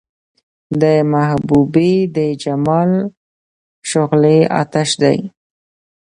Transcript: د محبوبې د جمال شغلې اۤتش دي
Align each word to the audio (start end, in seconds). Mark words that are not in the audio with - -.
د 0.81 0.83
محبوبې 1.13 1.93
د 2.15 2.17
جمال 2.43 2.91
شغلې 3.89 4.39
اۤتش 4.59 4.89
دي 5.01 5.17